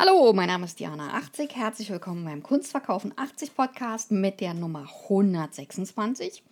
[0.00, 1.56] Hallo, mein Name ist Diana80.
[1.56, 6.44] Herzlich willkommen beim Kunstverkaufen 80 Podcast mit der Nummer 126.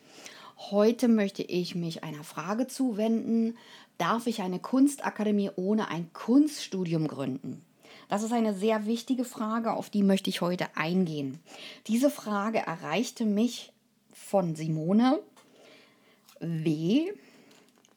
[0.72, 3.56] Heute möchte ich mich einer Frage zuwenden.
[3.98, 7.64] Darf ich eine Kunstakademie ohne ein Kunststudium gründen?
[8.08, 11.38] Das ist eine sehr wichtige Frage, auf die möchte ich heute eingehen.
[11.86, 13.72] Diese Frage erreichte mich
[14.12, 15.20] von Simone
[16.40, 17.12] W.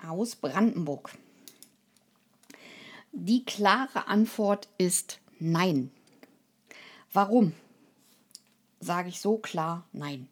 [0.07, 1.09] aus Brandenburg.
[3.13, 5.91] Die klare Antwort ist Nein.
[7.11, 7.53] Warum?
[8.79, 10.27] Sage ich so klar Nein.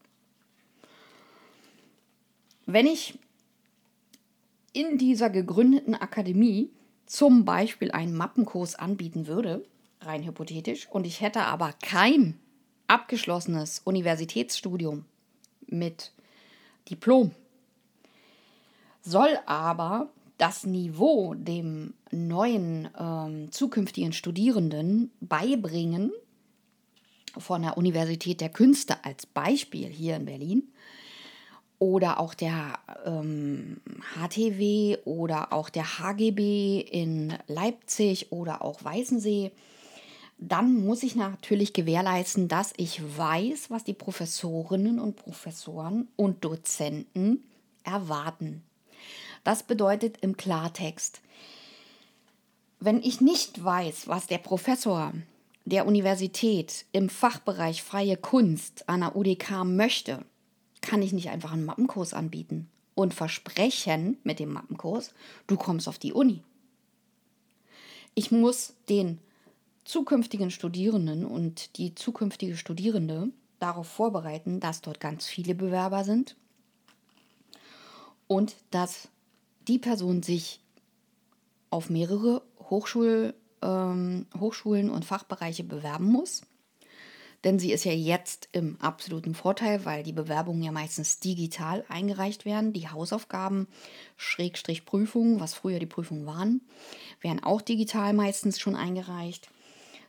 [2.65, 3.17] Wenn ich
[4.73, 6.69] in dieser gegründeten Akademie
[7.05, 9.65] zum Beispiel einen Mappenkurs anbieten würde,
[10.01, 12.37] rein hypothetisch, und ich hätte aber kein
[12.87, 15.05] abgeschlossenes Universitätsstudium
[15.65, 16.11] mit
[16.89, 17.31] Diplom,
[19.01, 26.11] soll aber das Niveau dem neuen ähm, zukünftigen Studierenden beibringen,
[27.37, 30.63] von der Universität der Künste als Beispiel hier in Berlin
[31.79, 33.81] oder auch der ähm,
[34.15, 39.51] HTW oder auch der HGB in Leipzig oder auch Weißensee,
[40.39, 47.43] dann muss ich natürlich gewährleisten, dass ich weiß, was die Professorinnen und Professoren und Dozenten
[47.83, 48.63] erwarten.
[49.43, 51.21] Das bedeutet im Klartext,
[52.79, 55.13] wenn ich nicht weiß, was der Professor
[55.65, 60.23] der Universität im Fachbereich freie Kunst an der UDK möchte,
[60.81, 65.13] kann ich nicht einfach einen Mappenkurs anbieten und versprechen mit dem Mappenkurs,
[65.47, 66.41] du kommst auf die Uni.
[68.15, 69.19] Ich muss den
[69.83, 76.35] zukünftigen Studierenden und die zukünftige Studierende darauf vorbereiten, dass dort ganz viele Bewerber sind
[78.27, 79.09] und dass
[79.67, 80.61] die Person sich
[81.69, 86.41] auf mehrere Hochschul, ähm, Hochschulen und Fachbereiche bewerben muss.
[87.43, 92.45] Denn sie ist ja jetzt im absoluten Vorteil, weil die Bewerbungen ja meistens digital eingereicht
[92.45, 92.73] werden.
[92.73, 93.67] Die Hausaufgaben,
[94.15, 96.61] Schrägstrich Prüfungen, was früher die Prüfungen waren,
[97.21, 99.49] werden auch digital meistens schon eingereicht.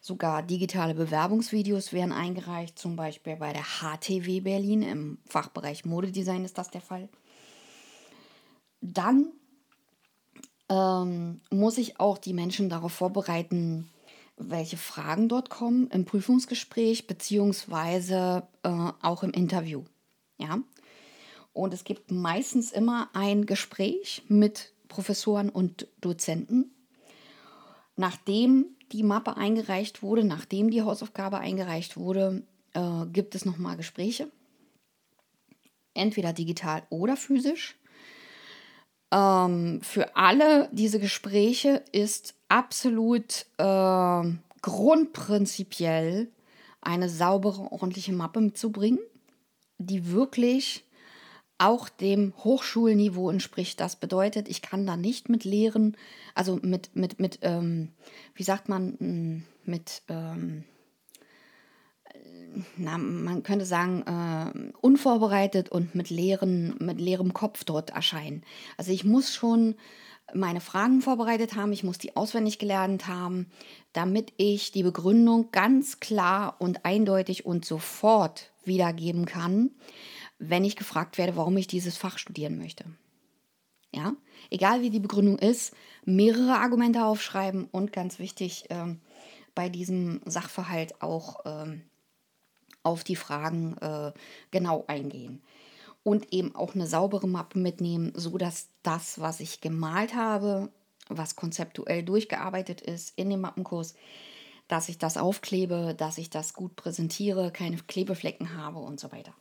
[0.01, 6.57] Sogar digitale Bewerbungsvideos werden eingereicht, zum Beispiel bei der HTW Berlin im Fachbereich Modedesign ist
[6.57, 7.09] das der Fall.
[8.81, 9.33] Dann
[10.69, 13.89] ähm, muss ich auch die Menschen darauf vorbereiten,
[14.37, 18.69] welche Fragen dort kommen im Prüfungsgespräch beziehungsweise äh,
[19.03, 19.85] auch im Interview.
[20.39, 20.61] Ja.
[21.53, 26.71] Und es gibt meistens immer ein Gespräch mit Professoren und Dozenten.
[27.97, 32.43] Nachdem die Mappe eingereicht wurde, nachdem die Hausaufgabe eingereicht wurde,
[32.75, 34.31] äh, gibt es nochmal Gespräche.
[35.95, 37.77] Entweder digital oder physisch.
[39.11, 44.23] Ähm, für alle diese Gespräche ist absolut äh,
[44.63, 46.31] grundprinzipiell
[46.81, 49.01] eine saubere, ordentliche Mappe mitzubringen,
[49.79, 50.85] die wirklich
[51.59, 53.81] auch dem Hochschulniveau entspricht.
[53.81, 55.97] Das bedeutet, ich kann da nicht mit Lehren,
[56.35, 57.91] also mit, mit, mit ähm,
[58.35, 60.65] wie sagt man, mit, ähm,
[62.77, 68.43] na, man könnte sagen, äh, unvorbereitet und mit, leeren, mit leerem Kopf dort erscheinen.
[68.77, 69.77] Also ich muss schon
[70.35, 73.47] meine Fragen vorbereitet haben, ich muss die auswendig gelernt haben,
[73.93, 79.71] damit ich die Begründung ganz klar und eindeutig und sofort wiedergeben kann,
[80.39, 82.85] wenn ich gefragt werde, warum ich dieses Fach studieren möchte.
[83.91, 84.15] Ja,
[84.51, 88.97] egal wie die Begründung ist, mehrere Argumente aufschreiben und ganz wichtig äh,
[89.55, 91.79] bei diesem Sachverhalt auch äh,
[92.89, 94.13] auf die Fragen äh,
[94.51, 95.43] genau eingehen.
[96.03, 100.71] Und eben auch eine saubere Mappe mitnehmen, sodass das, was ich gemalt habe,
[101.09, 103.95] was konzeptuell durchgearbeitet ist in dem Mappenkurs,
[104.69, 109.35] dass ich das aufklebe, dass ich das gut präsentiere, keine Klebeflecken habe und so weiter.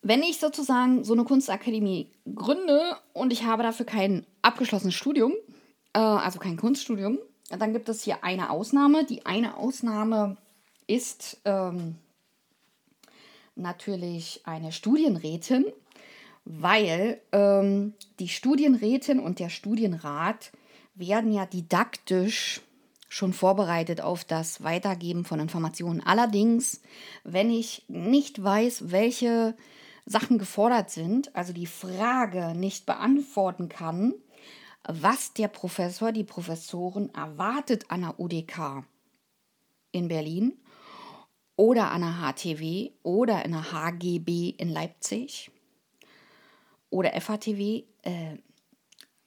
[0.00, 5.32] Wenn ich sozusagen so eine Kunstakademie gründe und ich habe dafür kein abgeschlossenes Studium,
[5.92, 7.18] äh, also kein Kunststudium,
[7.50, 9.04] dann gibt es hier eine Ausnahme.
[9.04, 10.36] Die eine Ausnahme
[10.92, 11.96] ist ähm,
[13.56, 15.64] natürlich eine Studienrätin,
[16.44, 20.52] weil ähm, die Studienrätin und der Studienrat
[20.94, 22.60] werden ja didaktisch
[23.08, 26.02] schon vorbereitet auf das Weitergeben von Informationen.
[26.02, 26.82] Allerdings,
[27.24, 29.54] wenn ich nicht weiß, welche
[30.04, 34.14] Sachen gefordert sind, also die Frage nicht beantworten kann,
[34.84, 38.84] was der Professor, die Professoren erwartet an der UDK
[39.92, 40.58] in Berlin
[41.56, 45.50] oder an der HTW oder in der HGB in Leipzig
[46.90, 48.36] oder FHTW, äh,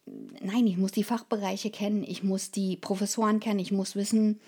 [0.06, 4.40] nein, ich muss die Fachbereiche kennen, ich muss die Professoren kennen, ich muss wissen,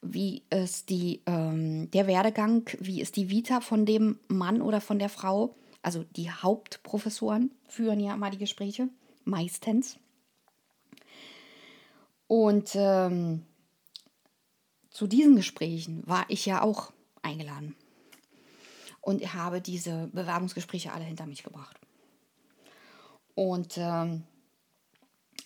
[0.00, 4.98] wie ist die, ähm, der Werdegang, wie ist die Vita von dem Mann oder von
[4.98, 5.54] der Frau.
[5.80, 8.88] Also die Hauptprofessoren führen ja mal die Gespräche,
[9.24, 9.98] meistens.
[12.26, 13.42] Und ähm,
[14.90, 17.74] zu diesen Gesprächen war ich ja auch eingeladen.
[19.00, 21.78] Und habe diese Bewerbungsgespräche alle hinter mich gebracht.
[23.34, 24.24] Und ähm,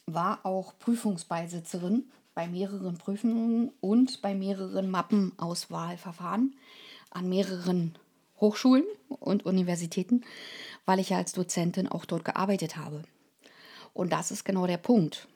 [0.06, 6.54] war auch Prüfungsbeisitzerin bei mehreren Prüfungen und bei mehreren Mappenauswahlverfahren
[7.10, 7.96] an mehreren
[8.40, 10.22] Hochschulen und Universitäten,
[10.84, 13.02] weil ich ja als Dozentin auch dort gearbeitet habe.
[13.94, 15.26] Und das ist genau der Punkt.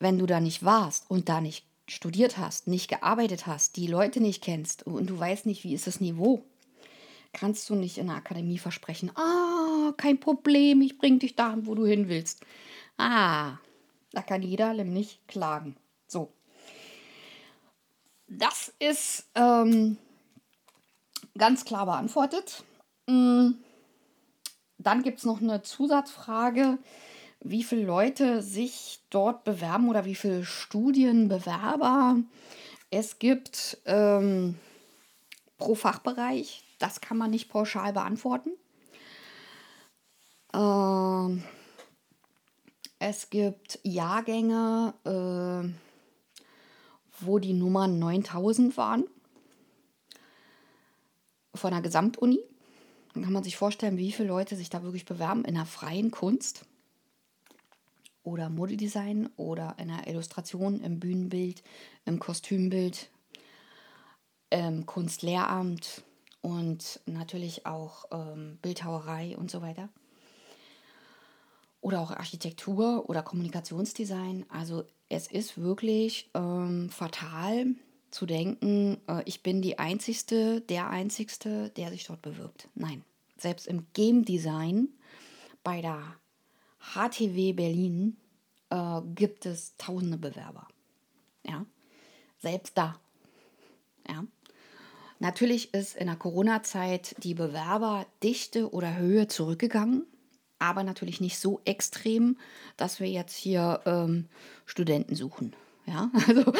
[0.00, 4.20] Wenn du da nicht warst und da nicht studiert hast, nicht gearbeitet hast, die Leute
[4.20, 6.44] nicht kennst und du weißt nicht, wie ist das Niveau,
[7.32, 11.74] kannst du nicht in der Akademie versprechen, ah, kein Problem, ich bring dich dahin, wo
[11.74, 12.44] du hin willst.
[12.98, 13.58] Ah,
[14.12, 15.76] da kann jeder nämlich klagen.
[16.06, 16.32] So.
[18.28, 19.98] Das ist ähm,
[21.36, 22.64] ganz klar beantwortet.
[23.06, 23.50] Mm,
[24.78, 26.78] dann gibt es noch eine Zusatzfrage,
[27.50, 32.16] wie viele Leute sich dort bewerben oder wie viele Studienbewerber
[32.90, 34.56] es gibt ähm,
[35.58, 36.64] pro Fachbereich.
[36.78, 38.50] Das kann man nicht pauschal beantworten.
[40.52, 41.44] Ähm,
[42.98, 45.68] es gibt Jahrgänge, äh,
[47.20, 49.04] wo die Nummern 9000 waren
[51.54, 52.40] von der Gesamtuni.
[53.14, 56.10] Dann kann man sich vorstellen, wie viele Leute sich da wirklich bewerben in der freien
[56.10, 56.66] Kunst
[58.26, 61.62] oder Modedesign oder in der Illustration, im Bühnenbild,
[62.04, 63.08] im Kostümbild,
[64.50, 66.02] im Kunstlehramt
[66.40, 69.88] und natürlich auch ähm, Bildhauerei und so weiter
[71.80, 74.44] oder auch Architektur oder Kommunikationsdesign.
[74.48, 77.76] Also es ist wirklich ähm, fatal
[78.10, 82.68] zu denken, äh, ich bin die Einzigste, der Einzigste, der sich dort bewirbt.
[82.74, 83.04] Nein,
[83.36, 84.88] selbst im Game Design
[85.62, 86.02] bei der
[86.94, 88.16] HTW Berlin
[88.70, 90.68] äh, gibt es tausende Bewerber.
[91.46, 91.66] Ja,
[92.38, 92.98] selbst da.
[94.08, 94.24] Ja.
[95.18, 100.04] Natürlich ist in der Corona-Zeit die Bewerberdichte oder Höhe zurückgegangen
[100.58, 102.36] aber natürlich nicht so extrem,
[102.76, 104.26] dass wir jetzt hier ähm,
[104.64, 105.54] Studenten suchen.
[105.86, 106.52] Ja, also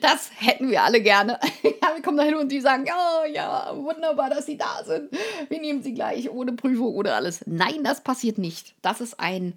[0.00, 1.38] das hätten wir alle gerne.
[1.62, 5.10] ja, wir kommen da hin und die sagen, ja, ja, wunderbar, dass sie da sind.
[5.48, 7.44] Wir nehmen sie gleich ohne Prüfung oder alles.
[7.46, 8.74] Nein, das passiert nicht.
[8.82, 9.54] Das ist ein,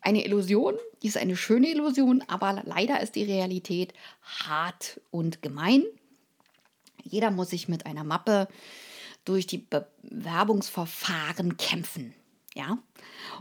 [0.00, 3.92] eine Illusion, die ist eine schöne Illusion, aber leider ist die Realität
[4.22, 5.84] hart und gemein.
[7.02, 8.48] Jeder muss sich mit einer Mappe
[9.24, 12.14] durch die Bewerbungsverfahren kämpfen.
[12.54, 12.78] Ja?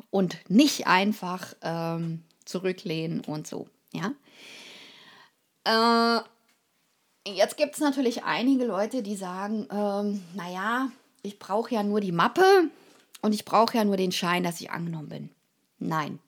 [0.10, 3.68] Und nicht einfach ähm, zurücklehnen und so.
[3.94, 4.14] Ja?
[5.68, 6.22] Äh,
[7.30, 10.90] jetzt gibt es natürlich einige Leute, die sagen, ähm, naja,
[11.24, 12.70] ich brauche ja nur die Mappe
[13.22, 15.30] und ich brauche ja nur den Schein, dass ich angenommen bin.
[15.80, 16.20] Nein,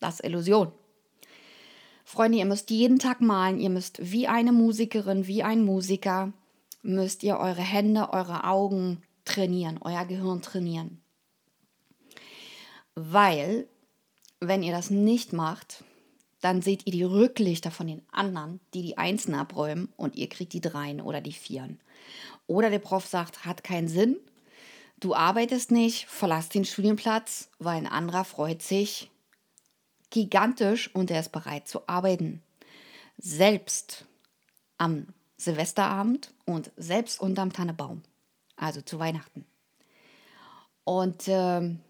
[0.00, 0.70] das ist Illusion.
[2.04, 6.34] Freunde, ihr müsst jeden Tag malen, ihr müsst wie eine Musikerin, wie ein Musiker
[6.82, 11.00] müsst ihr eure Hände, eure Augen trainieren, euer Gehirn trainieren.
[12.94, 13.66] Weil,
[14.40, 15.82] wenn ihr das nicht macht,
[16.44, 20.52] dann seht ihr die Rücklichter von den anderen, die die Einsen abräumen und ihr kriegt
[20.52, 21.80] die Dreien oder die Vieren.
[22.46, 24.18] Oder der Prof sagt, hat keinen Sinn,
[25.00, 29.10] du arbeitest nicht, verlass den Studienplatz, weil ein anderer freut sich
[30.10, 32.42] gigantisch und er ist bereit zu arbeiten.
[33.16, 34.04] Selbst
[34.76, 35.06] am
[35.38, 38.02] Silvesterabend und selbst unterm Tannebaum,
[38.56, 39.46] also zu Weihnachten.
[40.84, 41.80] Und ähm,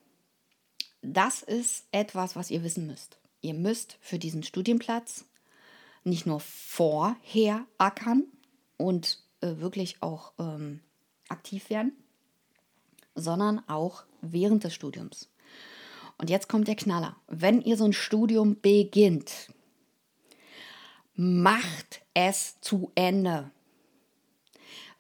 [1.03, 3.19] das ist etwas, was ihr wissen müsst.
[3.45, 5.27] Ihr müsst für diesen Studienplatz
[6.03, 8.25] nicht nur vorher ackern
[8.79, 10.81] und äh, wirklich auch ähm,
[11.29, 11.93] aktiv werden,
[13.15, 15.29] sondern auch während des Studiums.
[16.17, 17.17] Und jetzt kommt der Knaller.
[17.27, 19.53] Wenn ihr so ein Studium beginnt,
[21.15, 23.51] macht es zu Ende.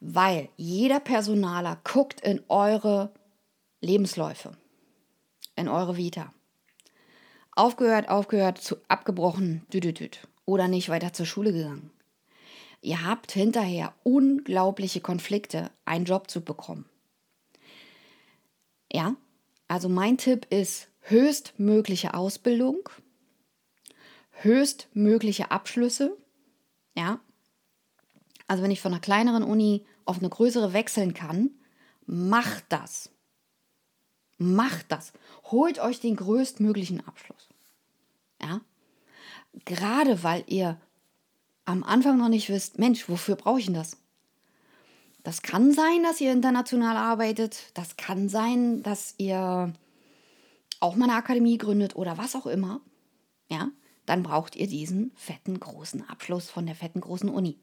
[0.00, 3.14] Weil jeder Personaler guckt in eure
[3.80, 4.54] Lebensläufe,
[5.56, 6.34] in eure Vita.
[7.56, 10.26] Aufgehört, aufgehört, zu, abgebrochen, düdüdüd.
[10.44, 11.90] Oder nicht weiter zur Schule gegangen.
[12.82, 16.84] Ihr habt hinterher unglaubliche Konflikte, einen Job zu bekommen.
[18.92, 19.16] Ja,
[19.68, 22.88] also mein Tipp ist höchstmögliche Ausbildung,
[24.32, 26.16] höchstmögliche Abschlüsse.
[26.94, 27.20] Ja.
[28.46, 31.50] Also wenn ich von einer kleineren Uni auf eine größere wechseln kann,
[32.04, 33.10] macht das.
[34.38, 35.12] Macht das.
[35.44, 37.48] Holt euch den größtmöglichen Abschluss.
[38.42, 38.60] Ja?
[39.64, 40.80] Gerade weil ihr
[41.64, 43.96] am Anfang noch nicht wisst, Mensch, wofür brauche ich denn das?
[45.22, 47.70] Das kann sein, dass ihr international arbeitet.
[47.74, 49.72] Das kann sein, dass ihr
[50.80, 52.80] auch mal eine Akademie gründet oder was auch immer.
[53.48, 53.70] Ja,
[54.04, 57.58] dann braucht ihr diesen fetten großen Abschluss von der fetten großen Uni.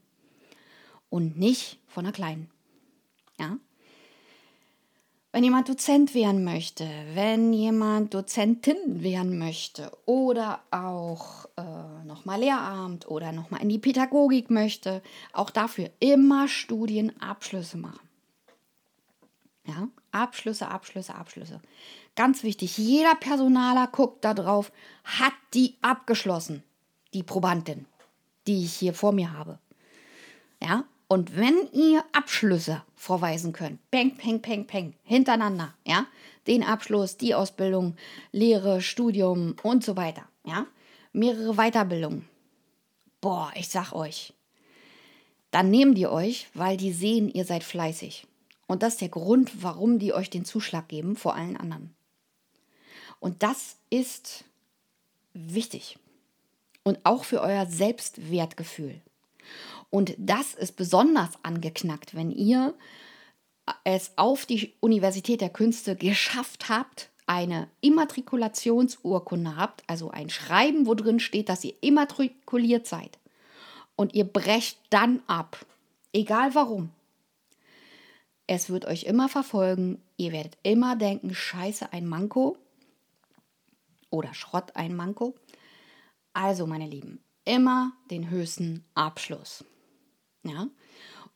[1.09, 2.49] Und nicht von der kleinen.
[3.37, 3.57] Ja,
[5.31, 13.07] wenn jemand Dozent werden möchte, wenn jemand Dozentin werden möchte oder auch äh, nochmal Lehramt
[13.09, 18.01] oder nochmal in die Pädagogik möchte, auch dafür immer Studienabschlüsse machen.
[19.65, 21.61] Ja, Abschlüsse, Abschlüsse, Abschlüsse.
[22.15, 24.71] Ganz wichtig, jeder Personaler guckt da drauf,
[25.05, 26.63] hat die abgeschlossen,
[27.13, 27.85] die Probandin,
[28.47, 29.59] die ich hier vor mir habe.
[30.61, 36.08] Ja, und wenn ihr Abschlüsse vorweisen könnt, peng, peng, peng, peng, hintereinander, ja,
[36.48, 37.98] den Abschluss, die Ausbildung,
[38.32, 40.68] Lehre, Studium und so weiter, ja,
[41.12, 42.30] mehrere Weiterbildungen.
[43.20, 44.32] Boah, ich sag euch,
[45.51, 48.25] dann nehmen die euch, weil die sehen, ihr seid fleißig.
[48.65, 51.94] Und das ist der Grund, warum die euch den Zuschlag geben vor allen anderen.
[53.20, 54.46] Und das ist
[55.34, 56.00] wichtig.
[56.84, 59.01] Und auch für euer Selbstwertgefühl.
[59.91, 62.74] Und das ist besonders angeknackt, wenn ihr
[63.83, 70.95] es auf die Universität der Künste geschafft habt, eine Immatrikulationsurkunde habt, also ein Schreiben, wo
[70.95, 73.19] drin steht, dass ihr immatrikuliert seid.
[73.95, 75.65] Und ihr brecht dann ab,
[76.13, 76.89] egal warum.
[78.48, 82.57] Es wird euch immer verfolgen, ihr werdet immer denken, scheiße, ein Manko
[84.10, 85.36] oder Schrott, ein Manko.
[86.33, 89.63] Also, meine Lieben, immer den höchsten Abschluss.
[90.43, 90.67] Ja?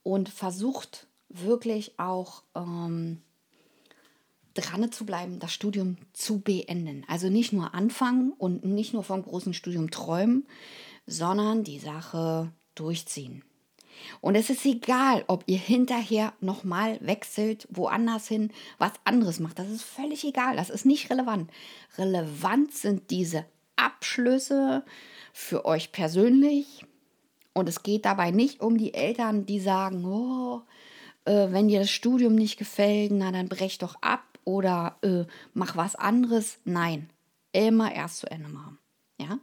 [0.03, 3.21] Und versucht wirklich auch ähm,
[4.53, 7.03] dran zu bleiben, das Studium zu beenden.
[7.07, 10.47] Also nicht nur anfangen und nicht nur vom großen Studium träumen,
[11.05, 13.43] sondern die Sache durchziehen.
[14.21, 19.59] Und es ist egal, ob ihr hinterher nochmal wechselt, woanders hin, was anderes macht.
[19.59, 20.55] Das ist völlig egal.
[20.55, 21.50] Das ist nicht relevant.
[21.97, 23.45] Relevant sind diese
[23.75, 24.83] Abschlüsse
[25.33, 26.85] für euch persönlich,
[27.55, 30.62] und es geht dabei nicht um die Eltern, die sagen, oh,
[31.24, 35.77] äh, wenn dir das Studium nicht gefällt, na dann brech doch ab oder äh, mach
[35.77, 36.59] was anderes.
[36.65, 37.09] Nein,
[37.53, 38.77] immer erst zu Ende machen.
[39.17, 39.39] Ja,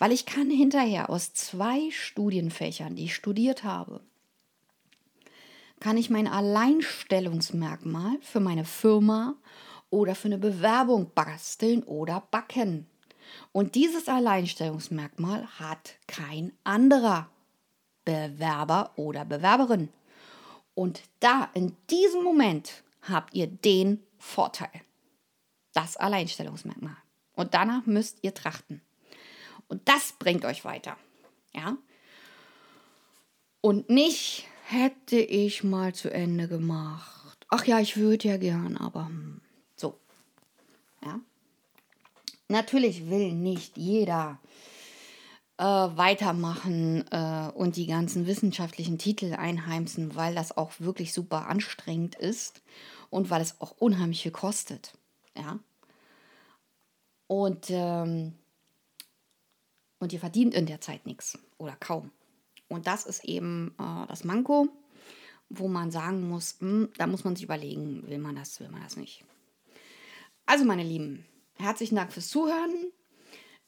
[0.00, 4.00] weil ich kann hinterher aus zwei Studienfächern, die ich studiert habe,
[5.78, 9.36] kann ich mein Alleinstellungsmerkmal für meine Firma
[9.90, 12.88] oder für eine Bewerbung basteln oder backen.
[13.52, 17.31] Und dieses Alleinstellungsmerkmal hat kein anderer.
[18.04, 19.88] Bewerber oder Bewerberin.
[20.74, 24.70] Und da, in diesem Moment, habt ihr den Vorteil.
[25.72, 26.96] Das Alleinstellungsmerkmal.
[27.34, 28.82] Und danach müsst ihr trachten.
[29.68, 30.96] Und das bringt euch weiter.
[31.54, 31.76] Ja?
[33.60, 37.46] Und nicht hätte ich mal zu Ende gemacht.
[37.48, 39.40] Ach ja, ich würde ja gern, aber hm,
[39.76, 39.98] so.
[41.04, 41.20] Ja?
[42.48, 44.38] Natürlich will nicht jeder
[45.58, 52.14] äh, weitermachen äh, und die ganzen wissenschaftlichen Titel einheimsen, weil das auch wirklich super anstrengend
[52.14, 52.62] ist
[53.10, 54.92] und weil es auch unheimlich viel kostet.
[55.36, 55.58] Ja.
[57.26, 58.34] Und, ähm,
[59.98, 62.10] und ihr verdient in der Zeit nichts oder kaum.
[62.68, 64.68] Und das ist eben äh, das Manko,
[65.48, 68.68] wo man sagen muss, mh, hm, da muss man sich überlegen, will man das, will
[68.68, 69.24] man das nicht.
[70.46, 71.24] Also meine Lieben,
[71.58, 72.92] herzlichen Dank fürs Zuhören.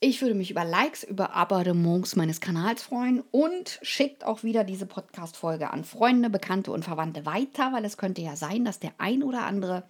[0.06, 4.84] Ich würde mich über Likes, über Abonnements meines Kanals freuen und schickt auch wieder diese
[4.84, 9.22] Podcast-Folge an Freunde, Bekannte und Verwandte weiter, weil es könnte ja sein, dass der ein
[9.22, 9.84] oder andere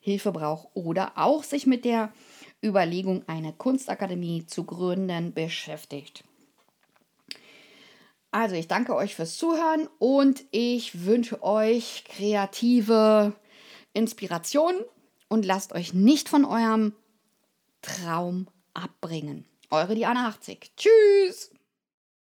[0.00, 2.12] Hilfe braucht oder auch sich mit der
[2.62, 6.24] Überlegung, eine Kunstakademie zu gründen, beschäftigt.
[8.32, 13.32] Also, ich danke euch fürs Zuhören und ich wünsche euch kreative
[13.94, 14.74] Inspiration
[15.30, 16.92] und lasst euch nicht von eurem
[17.80, 19.46] Traum abbringen.
[19.70, 20.72] Eure Diana 80.
[20.76, 21.53] Tschüss!